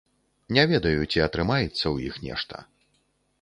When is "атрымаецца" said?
1.27-1.83